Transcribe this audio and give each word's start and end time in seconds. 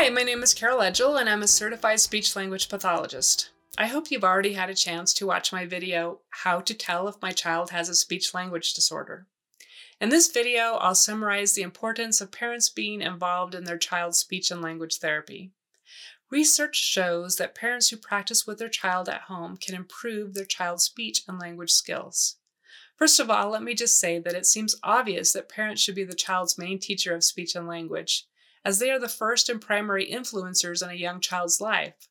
Hi, 0.00 0.08
my 0.08 0.22
name 0.22 0.42
is 0.42 0.54
Carol 0.54 0.80
Edgel, 0.80 1.20
and 1.20 1.28
I'm 1.28 1.42
a 1.42 1.46
certified 1.46 2.00
speech 2.00 2.34
language 2.34 2.70
pathologist. 2.70 3.50
I 3.76 3.88
hope 3.88 4.10
you've 4.10 4.24
already 4.24 4.54
had 4.54 4.70
a 4.70 4.74
chance 4.74 5.12
to 5.12 5.26
watch 5.26 5.52
my 5.52 5.66
video, 5.66 6.20
How 6.30 6.62
to 6.62 6.72
Tell 6.72 7.06
If 7.06 7.20
My 7.20 7.32
Child 7.32 7.68
Has 7.68 7.90
a 7.90 7.94
Speech 7.94 8.32
Language 8.32 8.72
Disorder. 8.72 9.26
In 10.00 10.08
this 10.08 10.32
video, 10.32 10.76
I'll 10.76 10.94
summarize 10.94 11.52
the 11.52 11.60
importance 11.60 12.22
of 12.22 12.32
parents 12.32 12.70
being 12.70 13.02
involved 13.02 13.54
in 13.54 13.64
their 13.64 13.76
child's 13.76 14.16
speech 14.16 14.50
and 14.50 14.62
language 14.62 14.96
therapy. 14.96 15.50
Research 16.30 16.76
shows 16.76 17.36
that 17.36 17.54
parents 17.54 17.90
who 17.90 17.98
practice 17.98 18.46
with 18.46 18.58
their 18.58 18.70
child 18.70 19.06
at 19.06 19.28
home 19.28 19.58
can 19.58 19.74
improve 19.74 20.32
their 20.32 20.46
child's 20.46 20.84
speech 20.84 21.24
and 21.28 21.38
language 21.38 21.72
skills. 21.72 22.36
First 22.96 23.20
of 23.20 23.28
all, 23.28 23.50
let 23.50 23.62
me 23.62 23.74
just 23.74 24.00
say 24.00 24.18
that 24.18 24.34
it 24.34 24.46
seems 24.46 24.76
obvious 24.82 25.34
that 25.34 25.50
parents 25.50 25.82
should 25.82 25.94
be 25.94 26.04
the 26.04 26.14
child's 26.14 26.56
main 26.56 26.78
teacher 26.78 27.14
of 27.14 27.22
speech 27.22 27.54
and 27.54 27.68
language, 27.68 28.24
as 28.64 28.78
they 28.78 28.90
are 28.90 28.98
the 28.98 29.08
first 29.08 29.48
and 29.48 29.60
primary 29.60 30.10
influencers 30.10 30.82
in 30.82 30.90
a 30.90 30.94
young 30.94 31.20
child's 31.20 31.60
life. 31.60 32.08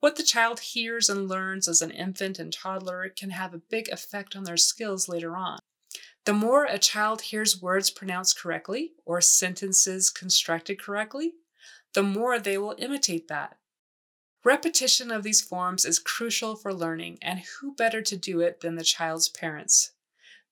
What 0.00 0.16
the 0.16 0.22
child 0.22 0.60
hears 0.60 1.08
and 1.08 1.28
learns 1.28 1.66
as 1.68 1.80
an 1.80 1.90
infant 1.90 2.38
and 2.38 2.52
toddler 2.52 3.08
can 3.08 3.30
have 3.30 3.54
a 3.54 3.58
big 3.58 3.88
effect 3.88 4.36
on 4.36 4.44
their 4.44 4.56
skills 4.56 5.08
later 5.08 5.36
on. 5.36 5.58
The 6.24 6.32
more 6.32 6.64
a 6.64 6.78
child 6.78 7.22
hears 7.22 7.60
words 7.60 7.90
pronounced 7.90 8.38
correctly 8.38 8.92
or 9.04 9.20
sentences 9.20 10.10
constructed 10.10 10.80
correctly, 10.80 11.34
the 11.94 12.02
more 12.02 12.38
they 12.38 12.58
will 12.58 12.74
imitate 12.78 13.28
that. 13.28 13.56
Repetition 14.44 15.10
of 15.10 15.22
these 15.22 15.40
forms 15.40 15.86
is 15.86 15.98
crucial 15.98 16.54
for 16.54 16.74
learning, 16.74 17.18
and 17.22 17.40
who 17.40 17.74
better 17.74 18.02
to 18.02 18.16
do 18.16 18.40
it 18.40 18.60
than 18.60 18.74
the 18.74 18.84
child's 18.84 19.28
parents? 19.28 19.92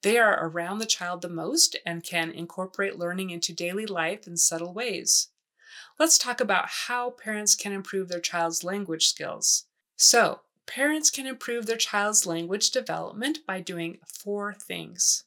They 0.02 0.19
are 0.19 0.48
around 0.48 0.78
the 0.78 0.86
child 0.86 1.20
the 1.20 1.28
most 1.28 1.77
and 1.84 2.02
can 2.02 2.30
incorporate 2.30 2.98
learning 2.98 3.30
into 3.30 3.52
daily 3.52 3.84
life 3.84 4.27
in 4.27 4.39
subtle 4.39 4.72
ways. 4.72 5.28
Let's 5.98 6.19
talk 6.19 6.41
about 6.41 6.69
how 6.69 7.11
parents 7.11 7.55
can 7.55 7.73
improve 7.73 8.09
their 8.09 8.21
child's 8.21 8.65
language 8.65 9.07
skills. 9.07 9.65
So, 9.97 10.41
parents 10.67 11.11
can 11.11 11.27
improve 11.27 11.67
their 11.67 11.77
child's 11.77 12.27
language 12.27 12.71
development 12.71 13.41
by 13.47 13.61
doing 13.61 13.98
four 14.07 14.55
things. 14.55 15.25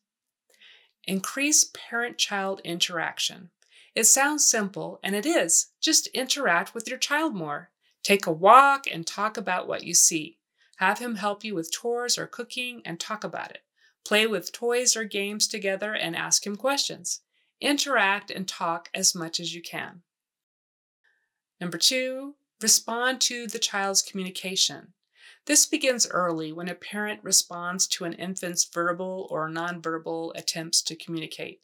Increase 1.06 1.70
parent 1.74 2.18
child 2.18 2.62
interaction. 2.64 3.52
It 3.94 4.06
sounds 4.06 4.48
simple, 4.48 5.00
and 5.04 5.16
it 5.16 5.26
is. 5.26 5.68
Just 5.80 6.08
interact 6.08 6.74
with 6.74 6.90
your 6.90 6.98
child 6.98 7.36
more. 7.36 7.70
Take 8.04 8.26
a 8.26 8.32
walk 8.32 8.86
and 8.92 9.06
talk 9.06 9.38
about 9.38 9.68
what 9.68 9.84
you 9.84 9.94
see. 9.94 10.40
Have 10.78 11.00
him 11.00 11.16
help 11.16 11.44
you 11.44 11.56
with 11.56 11.72
chores 11.72 12.18
or 12.18 12.28
cooking 12.28 12.82
and 12.86 13.00
talk 13.00 13.24
about 13.24 13.52
it. 13.52 13.64
Play 14.04 14.28
with 14.28 14.52
toys 14.52 14.96
or 14.96 15.06
games 15.06 15.48
together 15.48 15.94
and 15.94 16.16
ask 16.16 16.46
him 16.46 16.56
questions. 16.56 17.22
Interact 17.62 18.30
and 18.30 18.48
talk 18.48 18.90
as 18.94 19.16
much 19.16 19.40
as 19.40 19.56
you 19.56 19.62
can. 19.62 20.02
Number 21.60 21.78
two, 21.78 22.36
respond 22.62 23.22
to 23.22 23.48
the 23.48 23.60
child's 23.60 24.02
communication. 24.02 24.94
This 25.46 25.66
begins 25.66 26.08
early 26.10 26.52
when 26.52 26.70
a 26.70 26.76
parent 26.76 27.24
responds 27.24 27.88
to 27.88 28.06
an 28.06 28.14
infant's 28.14 28.66
verbal 28.66 29.28
or 29.30 29.50
nonverbal 29.50 30.32
attempts 30.36 30.82
to 30.84 30.96
communicate. 30.96 31.62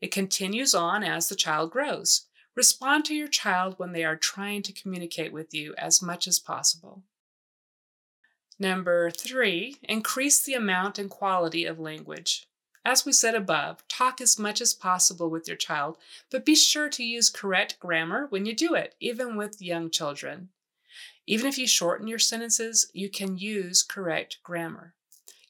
It 0.00 0.12
continues 0.12 0.74
on 0.74 1.04
as 1.04 1.28
the 1.28 1.34
child 1.34 1.70
grows. 1.70 2.26
Respond 2.56 3.04
to 3.04 3.14
your 3.14 3.28
child 3.28 3.74
when 3.76 3.92
they 3.92 4.04
are 4.04 4.16
trying 4.16 4.62
to 4.62 4.72
communicate 4.72 5.32
with 5.32 5.52
you 5.52 5.74
as 5.76 6.02
much 6.02 6.26
as 6.26 6.38
possible. 6.38 7.02
Number 8.58 9.10
three, 9.10 9.76
increase 9.82 10.42
the 10.42 10.54
amount 10.54 10.98
and 10.98 11.08
quality 11.08 11.64
of 11.64 11.78
language. 11.78 12.48
As 12.84 13.04
we 13.04 13.12
said 13.12 13.34
above, 13.34 13.86
talk 13.88 14.20
as 14.20 14.38
much 14.38 14.60
as 14.60 14.74
possible 14.74 15.28
with 15.28 15.46
your 15.46 15.56
child, 15.56 15.98
but 16.30 16.46
be 16.46 16.54
sure 16.54 16.88
to 16.90 17.04
use 17.04 17.30
correct 17.30 17.78
grammar 17.80 18.26
when 18.30 18.46
you 18.46 18.54
do 18.54 18.74
it, 18.74 18.94
even 19.00 19.36
with 19.36 19.60
young 19.60 19.90
children. 19.90 20.48
Even 21.26 21.46
if 21.46 21.58
you 21.58 21.66
shorten 21.66 22.06
your 22.06 22.18
sentences, 22.18 22.90
you 22.94 23.10
can 23.10 23.36
use 23.36 23.82
correct 23.82 24.38
grammar. 24.42 24.94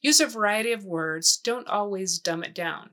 Use 0.00 0.20
a 0.20 0.26
variety 0.26 0.72
of 0.72 0.84
words, 0.84 1.36
don't 1.36 1.69
always 1.69 2.19
dumb 2.19 2.42
it 2.42 2.54
down. 2.54 2.91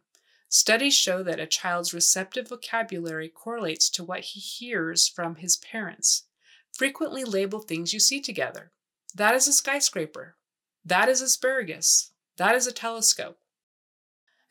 Studies 0.49 0.93
show 0.93 1.23
that 1.23 1.39
a 1.39 1.47
child's 1.47 1.93
receptive 1.93 2.49
vocabulary 2.49 3.29
correlates 3.29 3.89
to 3.89 4.03
what 4.03 4.21
he 4.21 4.39
hears 4.39 5.07
from 5.07 5.35
his 5.35 5.57
parents. 5.57 6.23
Frequently 6.71 7.23
label 7.23 7.59
things 7.59 7.93
you 7.93 7.99
see 7.99 8.21
together. 8.21 8.71
That 9.13 9.33
is 9.33 9.47
a 9.47 9.53
skyscraper. 9.53 10.35
That 10.83 11.09
is 11.09 11.21
asparagus. 11.21 12.11
That 12.37 12.53
is 12.53 12.67
a 12.67 12.71
telescope. 12.71 13.39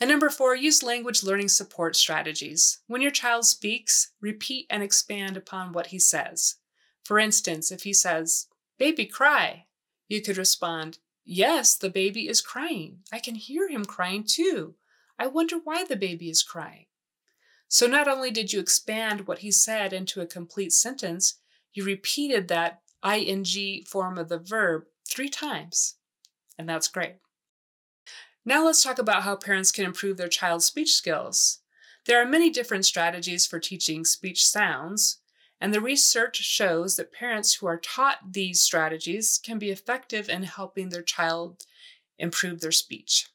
And 0.05 0.11
number 0.11 0.29
four, 0.29 0.55
use 0.55 0.83
language 0.83 1.23
learning 1.23 1.49
support 1.49 1.97
strategies. 1.97 2.81
When 2.89 3.01
your 3.01 3.11
child 3.11 3.47
speaks, 3.47 4.13
repeat 4.21 4.67
and 4.69 4.83
expand 4.83 5.35
upon 5.35 5.73
what 5.73 5.87
he 5.87 5.99
says. 5.99 6.57
For 7.03 7.19
instance, 7.19 7.73
if 7.73 7.85
he 7.85 7.95
says, 7.95 8.49
Baby, 8.77 9.07
cry, 9.07 9.65
you 10.07 10.21
could 10.21 10.37
respond, 10.37 10.99
Yes, 11.25 11.75
the 11.75 11.89
baby 11.89 12.29
is 12.29 12.43
crying. 12.43 12.99
I 13.15 13.19
can 13.19 13.35
hear 13.35 13.67
him 13.67 13.87
crying 13.87 14.25
too. 14.29 14.75
I 15.19 15.27
wonder 15.27 15.57
why 15.57 15.85
the 15.85 15.97
baby 15.97 16.29
is 16.29 16.43
crying. 16.43 16.85
So 17.69 17.87
not 17.87 18.07
only 18.07 18.31
did 18.31 18.53
you 18.53 18.61
expand 18.61 19.27
what 19.27 19.39
he 19.39 19.51
said 19.51 19.95
into 19.95 20.21
a 20.21 20.27
complete 20.27 20.75
sentence, 20.75 21.37
you 21.73 21.83
repeated 21.83 22.49
that 22.49 22.83
ing 23.03 23.85
form 23.87 24.19
of 24.19 24.29
the 24.29 24.39
verb 24.39 24.83
three 25.09 25.31
times. 25.31 25.95
And 26.59 26.69
that's 26.69 26.89
great. 26.89 27.21
Now 28.45 28.65
let's 28.67 28.83
talk 28.83 28.99
about 28.99 29.23
how 29.23 29.37
parents 29.37 29.73
can 29.73 29.85
improve 29.85 30.19
their 30.19 30.29
child's 30.29 30.67
speech 30.67 30.95
skills. 30.95 31.61
There 32.05 32.21
are 32.21 32.27
many 32.27 32.51
different 32.51 32.85
strategies 32.85 33.47
for 33.47 33.59
teaching 33.59 34.05
speech 34.05 34.45
sounds, 34.45 35.19
and 35.61 35.73
the 35.73 35.81
research 35.81 36.37
shows 36.37 36.97
that 36.97 37.13
parents 37.13 37.55
who 37.55 37.67
are 37.67 37.79
taught 37.79 38.33
these 38.33 38.61
strategies 38.61 39.41
can 39.43 39.59
be 39.59 39.71
effective 39.71 40.29
in 40.29 40.43
helping 40.43 40.91
their 40.91 41.03
child 41.03 41.65
improve 42.19 42.61
their 42.61 42.73
speech. 42.73 43.29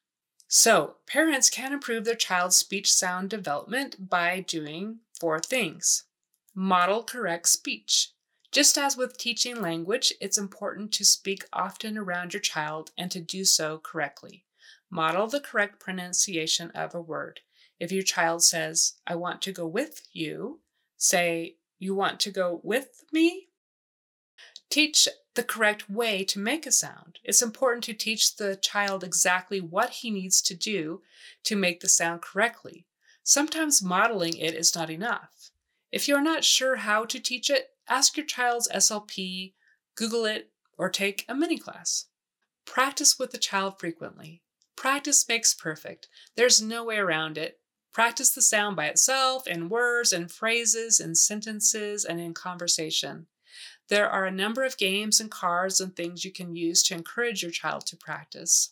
So, 0.47 0.97
parents 1.08 1.50
can 1.50 1.74
improve 1.74 2.06
their 2.06 2.16
child's 2.16 2.58
speech 2.58 2.91
sound 2.91 3.30
development 3.31 4.09
by 4.09 4.41
doing 4.41 5.00
four 5.20 5.40
things. 5.40 6.03
Model 6.53 7.03
correct 7.03 7.47
speech. 7.47 8.12
Just 8.52 8.78
as 8.78 8.97
with 8.97 9.18
teaching 9.18 9.62
language, 9.62 10.14
it's 10.20 10.38
important 10.38 10.91
to 10.94 11.06
speak 11.06 11.46
often 11.53 11.97
around 11.97 12.34
your 12.34 12.41
child 12.41 12.91
and 12.97 13.12
to 13.12 13.20
do 13.20 13.46
so 13.46 13.78
correctly. 13.78 14.44
Model 14.89 15.27
the 15.27 15.39
correct 15.39 15.79
pronunciation 15.79 16.72
of 16.72 16.95
a 16.95 17.01
word. 17.01 17.41
If 17.79 17.91
your 17.91 18.03
child 18.03 18.44
says, 18.44 18.95
I 19.05 19.16
want 19.16 19.41
to 19.44 19.51
go 19.51 19.67
with 19.67 20.07
you, 20.11 20.59
say, 20.97 21.55
You 21.77 21.95
want 21.95 22.19
to 22.22 22.31
go 22.31 22.59
with 22.63 23.03
me? 23.13 23.47
Teach 24.69 25.07
the 25.35 25.44
correct 25.44 25.89
way 25.89 26.23
to 26.25 26.39
make 26.39 26.66
a 26.66 26.72
sound. 26.72 27.19
It's 27.23 27.41
important 27.41 27.83
to 27.85 27.94
teach 27.94 28.35
the 28.35 28.55
child 28.55 29.03
exactly 29.03 29.61
what 29.61 29.89
he 29.91 30.11
needs 30.11 30.41
to 30.44 30.55
do 30.55 31.01
to 31.44 31.55
make 31.55 31.79
the 31.79 31.89
sound 31.89 32.22
correctly. 32.22 32.85
Sometimes 33.23 33.81
modeling 33.81 34.38
it 34.38 34.53
is 34.53 34.75
not 34.75 34.89
enough. 34.89 35.51
If 35.91 36.07
you're 36.07 36.22
not 36.22 36.44
sure 36.44 36.78
how 36.78 37.05
to 37.05 37.19
teach 37.19 37.49
it, 37.49 37.69
ask 37.88 38.17
your 38.17 38.25
child's 38.25 38.69
SLP, 38.69 39.53
Google 39.95 40.25
it, 40.25 40.51
or 40.78 40.89
take 40.89 41.25
a 41.28 41.35
mini 41.35 41.57
class. 41.57 42.05
Practice 42.66 43.17
with 43.17 43.31
the 43.31 43.38
child 43.38 43.79
frequently. 43.79 44.41
Practice 44.79 45.28
makes 45.28 45.53
perfect. 45.53 46.07
There's 46.38 46.62
no 46.62 46.85
way 46.85 47.00
around 47.00 47.38
it. 47.38 47.59
Practice 47.91 48.29
the 48.29 48.41
sound 48.41 48.78
by 48.78 48.85
itself, 48.85 49.45
in 49.45 49.67
words 49.67 50.13
and 50.13 50.31
phrases, 50.31 51.01
in 51.01 51.16
sentences, 51.16 52.06
and 52.06 52.17
in 52.22 52.34
conversation. 52.34 53.28
There 53.90 54.09
are 54.09 54.25
a 54.25 54.31
number 54.31 54.63
of 54.63 54.78
games 54.78 55.19
and 55.19 55.29
cards 55.29 55.81
and 55.81 55.94
things 55.94 56.23
you 56.23 56.31
can 56.31 56.56
use 56.56 56.81
to 56.84 56.94
encourage 56.94 57.41
your 57.41 57.51
child 57.51 57.88
to 57.88 57.97
practice. 57.97 58.69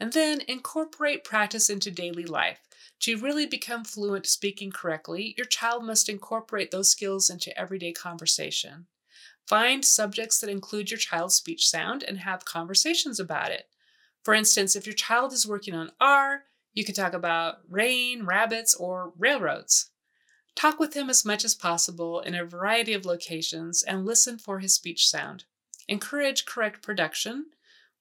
And 0.00 0.14
then 0.14 0.40
incorporate 0.48 1.24
practice 1.24 1.68
into 1.68 1.90
daily 1.90 2.24
life. 2.24 2.60
To 3.00 3.18
really 3.18 3.44
become 3.44 3.84
fluent 3.84 4.26
speaking 4.26 4.72
correctly, 4.72 5.34
your 5.36 5.46
child 5.46 5.84
must 5.84 6.08
incorporate 6.08 6.70
those 6.70 6.88
skills 6.88 7.28
into 7.28 7.54
everyday 7.60 7.92
conversation. 7.92 8.86
Find 9.46 9.84
subjects 9.84 10.40
that 10.40 10.48
include 10.48 10.90
your 10.90 10.96
child's 10.96 11.34
speech 11.34 11.68
sound 11.68 12.02
and 12.02 12.20
have 12.20 12.46
conversations 12.46 13.20
about 13.20 13.50
it. 13.50 13.66
For 14.22 14.34
instance, 14.34 14.76
if 14.76 14.86
your 14.86 14.94
child 14.94 15.32
is 15.32 15.46
working 15.46 15.74
on 15.74 15.92
R, 16.00 16.44
you 16.72 16.84
can 16.84 16.94
talk 16.94 17.12
about 17.12 17.58
rain, 17.68 18.24
rabbits, 18.24 18.74
or 18.74 19.12
railroads. 19.18 19.90
Talk 20.54 20.78
with 20.78 20.94
him 20.94 21.08
as 21.08 21.24
much 21.24 21.44
as 21.44 21.54
possible 21.54 22.20
in 22.20 22.34
a 22.34 22.44
variety 22.44 22.92
of 22.92 23.06
locations 23.06 23.82
and 23.82 24.04
listen 24.04 24.38
for 24.38 24.58
his 24.58 24.74
speech 24.74 25.08
sound. 25.08 25.44
Encourage 25.88 26.44
correct 26.44 26.82
production 26.82 27.46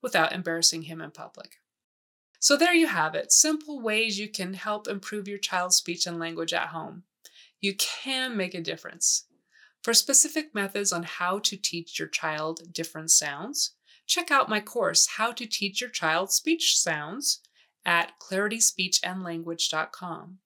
without 0.01 0.33
embarrassing 0.33 0.83
him 0.83 1.01
in 1.01 1.11
public. 1.11 1.57
So, 2.39 2.55
there 2.55 2.73
you 2.73 2.87
have 2.87 3.15
it 3.15 3.31
simple 3.31 3.81
ways 3.81 4.19
you 4.19 4.29
can 4.29 4.53
help 4.53 4.87
improve 4.87 5.27
your 5.27 5.37
child's 5.37 5.75
speech 5.75 6.07
and 6.07 6.19
language 6.19 6.53
at 6.53 6.69
home. 6.69 7.03
You 7.59 7.75
can 7.75 8.37
make 8.37 8.53
a 8.53 8.61
difference. 8.61 9.25
For 9.83 9.93
specific 9.93 10.53
methods 10.55 10.93
on 10.93 11.03
how 11.03 11.39
to 11.39 11.57
teach 11.57 11.99
your 11.99 12.07
child 12.07 12.73
different 12.73 13.11
sounds, 13.11 13.71
check 14.09 14.29
out 14.31 14.49
my 14.49 14.59
course, 14.59 15.07
How 15.15 15.31
to 15.31 15.45
Teach 15.45 15.79
Your 15.79 15.91
Child 15.91 16.33
Speech 16.33 16.77
Sounds, 16.77 17.39
at 17.85 18.19
clarityspeechandlanguage.com. 18.19 20.39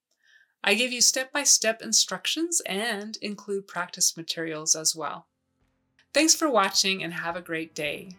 I 0.64 0.76
give 0.76 0.92
you 0.92 1.02
step 1.02 1.32
by 1.32 1.42
step 1.44 1.82
instructions 1.82 2.62
and 2.66 3.18
include 3.22 3.68
practice 3.68 4.16
materials 4.16 4.76
as 4.76 4.96
well. 4.96 5.26
Thanks 6.14 6.36
for 6.36 6.48
watching 6.50 7.04
and 7.04 7.14
have 7.14 7.36
a 7.36 7.42
great 7.42 7.74
day. 7.74 8.18